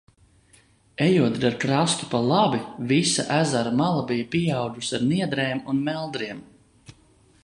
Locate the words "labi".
2.31-2.61